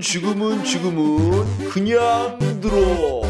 [0.00, 3.22] 지금은 지금은 지금은 그냥 들어.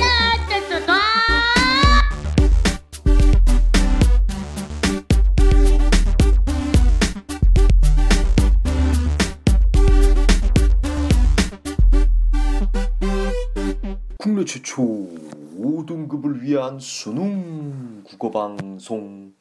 [14.19, 19.33] 국내 최초 5등급을 위한 수능 국어 방송.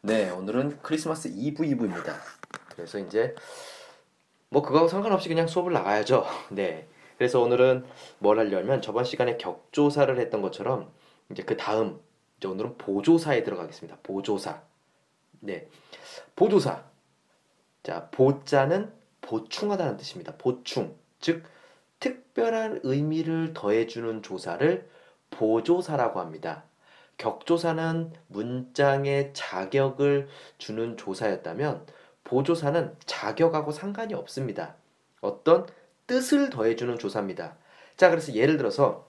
[0.00, 2.14] 네, 오늘은 크리스마스 이브 이브입니다.
[2.74, 3.34] 그래서 이제
[4.54, 6.24] 뭐 그거하고 상관없이 그냥 수업을 나가야죠.
[6.52, 6.86] 네.
[7.18, 7.84] 그래서 오늘은
[8.20, 10.92] 뭘 하려면 저번 시간에 격조사를 했던 것처럼
[11.32, 12.00] 이제 그 다음
[12.36, 13.98] 이제 오늘은 보조사에 들어가겠습니다.
[14.04, 14.62] 보조사.
[15.40, 15.68] 네.
[16.36, 16.84] 보조사.
[17.82, 20.36] 자, 보자는 보충하다는 뜻입니다.
[20.38, 20.94] 보충.
[21.18, 21.42] 즉
[21.98, 24.88] 특별한 의미를 더해 주는 조사를
[25.30, 26.62] 보조사라고 합니다.
[27.18, 30.28] 격조사는 문장에 자격을
[30.58, 31.86] 주는 조사였다면
[32.24, 34.74] 보조사는 자격하고 상관이 없습니다.
[35.20, 35.66] 어떤
[36.06, 37.56] 뜻을 더해주는 조사입니다.
[37.96, 39.08] 자, 그래서 예를 들어서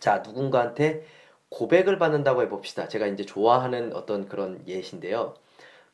[0.00, 1.06] 자 누군가한테
[1.50, 2.88] 고백을 받는다고 해봅시다.
[2.88, 5.34] 제가 이제 좋아하는 어떤 그런 예시인데요.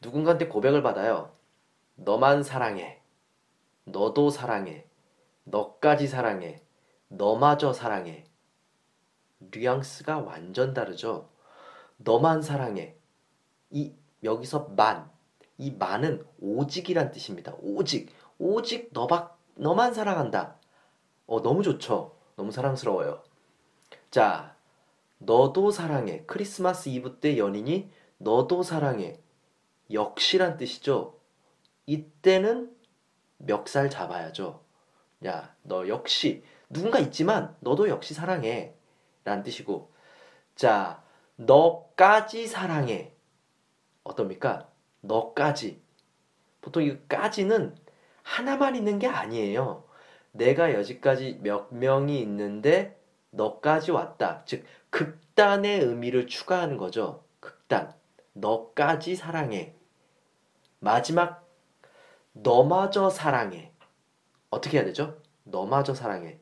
[0.01, 1.33] 누군가한테 고백을 받아요.
[1.97, 3.01] 너만 사랑해.
[3.85, 4.85] 너도 사랑해.
[5.45, 6.61] 너까지 사랑해.
[7.09, 8.25] 너마저 사랑해.
[9.39, 11.31] 뉘앙스가 완전 다르죠.
[11.99, 12.97] 너만 사랑해.
[13.71, 15.11] 이 여기서 만.
[15.59, 17.55] 이 만은 오직이란 뜻입니다.
[17.61, 18.11] 오직.
[18.39, 20.57] 오직 너밖 너만 사랑한다.
[21.27, 22.17] 어 너무 좋죠.
[22.37, 23.23] 너무 사랑스러워요.
[24.11, 24.55] 자,
[25.19, 26.25] 너도 사랑해.
[26.27, 29.21] 크리스마스 이브 때 연인이 너도 사랑해.
[29.91, 31.19] 역시란 뜻이죠.
[31.87, 32.75] 이때는
[33.39, 34.63] 멱살 잡아야죠.
[35.25, 38.75] 야, 너 역시 누군가 있지만 너도 역시 사랑해.
[39.25, 39.91] 라는 뜻이고.
[40.55, 41.03] 자,
[41.37, 43.15] 너까지 사랑해.
[44.05, 44.69] 어떻습니까?
[45.07, 45.81] 너까지.
[46.61, 47.77] 보통 이 까지는
[48.23, 49.85] 하나만 있는 게 아니에요.
[50.33, 52.99] 내가 여지까지 몇 명이 있는데
[53.31, 54.43] 너까지 왔다.
[54.47, 57.25] 즉, 극단의 의미를 추가하는 거죠.
[57.41, 57.95] 극단.
[58.33, 59.75] 너까지 사랑해.
[60.79, 61.47] 마지막,
[62.33, 63.73] 너마저 사랑해.
[64.51, 65.19] 어떻게 해야 되죠?
[65.45, 66.39] 너마저 사랑해.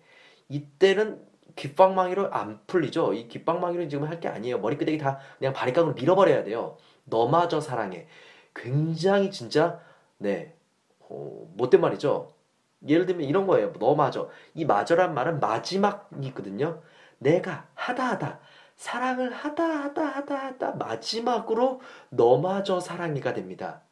[0.49, 1.25] 이때는
[1.57, 3.13] 귓방망이로 안 풀리죠.
[3.15, 4.59] 이 귓방망이로 지금 할 게 아니에요.
[4.59, 6.77] 머리끄댕이 다 그냥 바리깡으로 밀어버려야 돼요.
[7.05, 8.07] 너마저 사랑해.
[8.55, 9.81] 굉장히 진짜
[10.19, 10.55] 네
[11.01, 12.33] 어, 못된 말이죠.
[12.87, 13.73] 예를 들면 이런 거예요.
[13.75, 14.31] 너 마저.
[14.55, 16.83] 이 마저란 말은 마지막이거든요.
[17.19, 18.41] 내가 하다 하다
[18.77, 23.83] 사랑을 하다 하다 하다 하다 마지막으로 너마저 사랑이가 됩니다.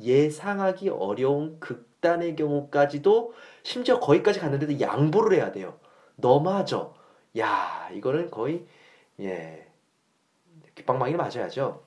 [0.00, 3.32] 예상하기 어려운 극단의 경우까지도
[3.62, 5.78] 심지어 거기까지 갔는데도 양보를 해야 돼요.
[6.16, 6.94] 너마저.
[7.38, 8.66] 야, 이거는 거의
[9.20, 9.66] 예.
[10.74, 11.84] 귓방망이를 맞아야죠.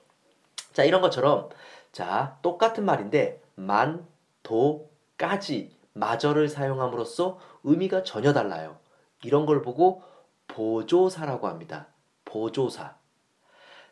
[0.72, 1.48] 자, 이런 것처럼
[1.92, 4.06] 자, 똑같은 말인데 만,
[4.42, 8.78] 도, 까지 마저를 사용함으로써 의미가 전혀 달라요.
[9.22, 10.02] 이런 걸 보고
[10.48, 11.88] 보조사라고 합니다.
[12.24, 12.96] 보조사.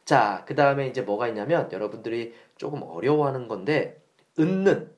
[0.04, 4.02] 자, 그 다음에 이제 뭐가 있냐면 여러분들이 조금 어려워하는 건데
[4.38, 4.92] 은는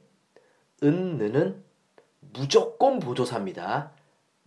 [0.83, 1.62] 은는은
[2.21, 3.93] 무조건 보조사입니다.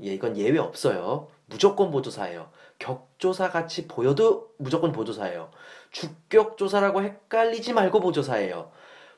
[0.01, 1.27] 예, 이건 예외 없어요.
[1.47, 2.49] 무조건 보조사예요.
[2.79, 5.51] 격조사 같이 보여도 무조건 보조사예요.
[5.91, 8.71] 주격조사라고 헷갈리지 말고 보조사예요.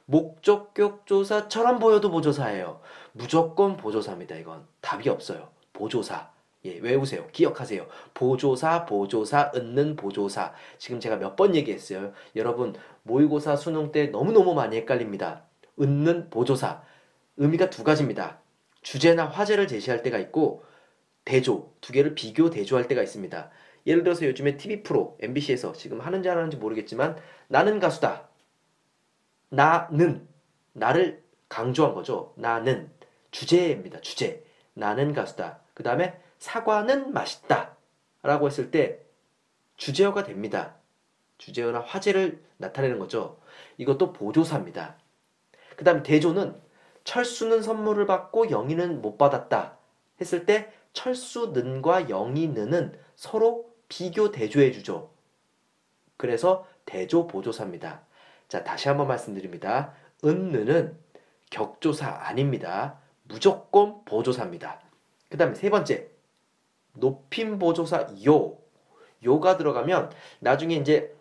[0.06, 2.80] 목적격조사처럼 보여도 보조사예요.
[3.12, 4.36] 무조건 보조사입니다.
[4.36, 5.50] 이건 답이 없어요.
[5.74, 6.30] 보조사.
[6.66, 7.28] 예, 외우세요.
[7.32, 7.86] 기억하세요.
[8.14, 10.54] 보조사, 보조사, 은는 보조사.
[10.78, 12.12] 지금 제가 몇 번 얘기했어요.
[12.36, 12.74] 여러분,
[13.04, 15.44] 모의고사 수능 때 너무너무 많이 헷갈립니다.
[15.80, 16.82] 은는 보조사.
[17.38, 18.40] 의미가 두 가지입니다.
[18.82, 20.64] 주제나 화제를 제시할 때가 있고
[21.28, 23.52] 대조, 두 개를 비교 대조할 때가 있습니다.
[23.86, 27.18] 예를 들어서 요즘에 TV 프로, MBC에서 지금 하는지 안 하는지 모르겠지만
[27.50, 28.30] 나는 가수다.
[29.50, 30.26] 나는
[30.72, 32.34] 나를 강조한 거죠.
[32.38, 32.90] 나는
[33.32, 34.00] 주제입니다.
[34.00, 34.46] 주제.
[34.74, 35.60] 나는 가수다.
[35.74, 37.76] 그 다음에 사과는 맛있다.
[38.24, 39.02] 라고 했을 때
[39.76, 40.76] 주제어가 됩니다.
[41.40, 43.38] 주제어나 화제를 나타내는 거죠.
[43.78, 44.96] 이것도 보조사입니다.
[45.76, 46.56] 그 다음에 대조는
[47.04, 49.78] 철수는 선물을 받고 영희는 못 받았다.
[50.22, 55.12] 했을 때 철수 는과 영희는은 서로 비교 대조해 주죠.
[56.18, 58.02] 그래서 대조 보조사입니다.
[58.48, 59.94] 자, 다시 한번 말씀드립니다.
[60.26, 60.98] 은느는
[61.52, 62.98] 격조사 아닙니다.
[63.26, 64.82] 무조건 보조사입니다.
[65.30, 66.10] 그 다음에 세 번째,
[66.94, 68.58] 높임 보조사 요.
[69.24, 71.16] 요가 들어가면 나중에 이제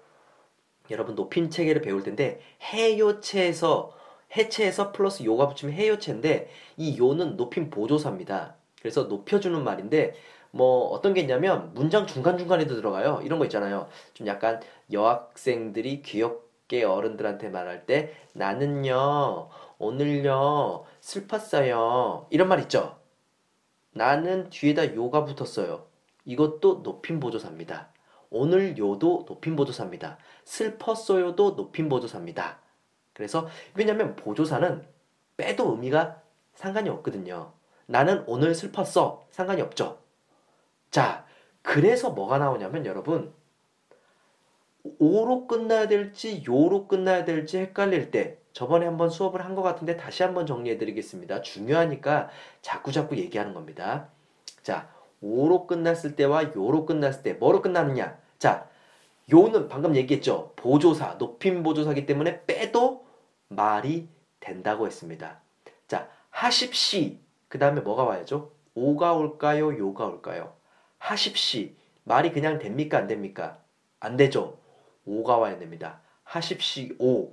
[0.91, 3.95] 여러분 높임 체계를 배울 텐데 해요체에서
[4.35, 8.57] 해체에서 플러스 요가 붙이면 해요체인데 이 요는 높임 보조사입니다.
[8.87, 10.15] 그래서 높여주는 말인데
[10.53, 13.21] 뭐 어떤 게 있냐면 문장 중간중간에도 들어가요.
[13.25, 13.89] 이런 거 있잖아요.
[14.15, 14.61] 좀 약간
[14.93, 19.49] 여학생들이 귀엽게 어른들한테 말할 때 나는요
[19.79, 22.97] 오늘요 슬펐어요 이런 말 있죠.
[23.91, 25.87] 나는 뒤에다 요가 붙었어요.
[26.25, 27.89] 이것도 높임 보조사입니다.
[28.31, 30.19] 오늘 요도 높임 보조사입니다.
[30.45, 32.61] 슬펐어요도 높임 보조사입니다.
[33.15, 34.87] 그래서 왜냐면 보조사는
[35.37, 36.23] 빼도 의미가
[36.55, 37.56] 상관이 없거든요.
[37.87, 39.27] 나는 오늘 슬펐어.
[39.31, 39.99] 상관이 없죠.
[40.91, 41.25] 자,
[41.63, 43.33] 그래서 뭐가 나오냐면 여러분
[44.99, 50.23] 오로 끝나야 될지 요로 끝나야 될지 헷갈릴 때 저번에 한번 수업을 한 것 같은데 다시
[50.23, 51.43] 한번 정리해 드리겠습니다.
[51.43, 52.31] 중요하니까
[52.63, 54.09] 자꾸 자꾸 얘기하는 겁니다.
[54.63, 54.89] 자,
[55.21, 58.17] 오로 끝났을 때와 요로 끝났을 때 뭐로 끝나느냐?
[58.39, 58.69] 자,
[59.33, 60.53] 요는 방금 얘기했죠.
[60.57, 63.05] 보조사, 높임 보조사기 때문에 빼도
[63.49, 64.09] 말이
[64.41, 65.41] 된다고 했습니다.
[65.89, 67.21] 자, 하십시.
[67.49, 68.53] 그 다음에 뭐가 와야죠?
[68.75, 69.77] 오가 올까요?
[69.79, 70.55] 요가 올까요?
[70.99, 71.77] 하십시.
[72.05, 72.99] 말이 그냥 됩니까?
[72.99, 73.59] 안 됩니까?
[74.01, 74.59] 안 되죠.
[75.05, 76.01] 오가 와야 됩니다.
[76.23, 77.33] 하십시 오.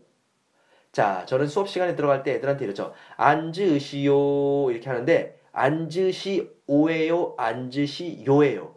[0.92, 2.94] 자, 저는 수업 시간에 들어갈 때 애들한테 이러죠.
[3.18, 4.70] 앉으시오.
[4.72, 7.34] 이렇게 하는데, 앉으시 오예요?
[7.38, 8.76] 앉으시 요예요?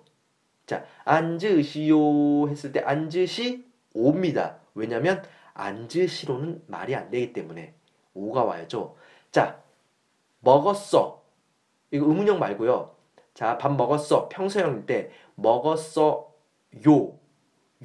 [0.66, 4.58] 자, 앉으시오 했을 때 앉으시 오입니다.
[4.74, 5.22] 왜냐면
[5.54, 7.74] 앉으시로는 말이 안 되기 때문에
[8.14, 8.96] 오가 와야죠.
[9.30, 9.62] 자,
[10.40, 11.15] 먹었어.
[11.90, 12.94] 이거 의문형 말고요.
[13.34, 14.28] 자, 밥 먹었어.
[14.28, 16.32] 평소형일 때 먹었어.
[16.88, 17.18] 요.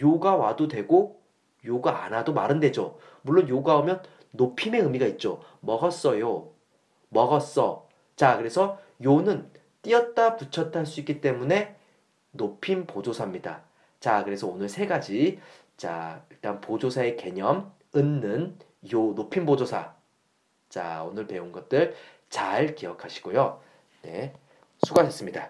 [0.01, 1.21] 요가 와도 되고
[1.65, 2.98] 요가 안 와도 말은 되죠.
[3.21, 4.01] 물론 요가 오면
[4.31, 5.42] 높임의 의미가 있죠.
[5.59, 6.50] 먹었어요.
[7.09, 7.88] 먹었어.
[8.15, 9.50] 자, 그래서 요는
[9.81, 11.75] 띄었다 붙였다 할 수 있기 때문에
[12.31, 13.62] 높임 보조사입니다.
[14.00, 15.39] 자, 그래서 오늘 세 가지.
[15.77, 18.57] 자, 일단 보조사의 개념, 은는,
[18.94, 19.94] 요, 높임 보조사.
[20.69, 21.95] 자, 오늘 배운 것들
[22.30, 23.62] 잘 기억하시고요.
[24.03, 24.33] 네.
[24.83, 25.48] 수고하셨습니다.